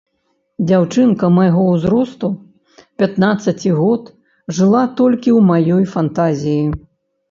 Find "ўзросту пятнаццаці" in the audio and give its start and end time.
1.73-3.69